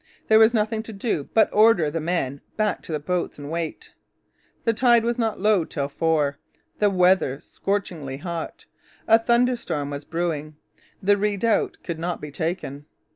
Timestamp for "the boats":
2.91-3.37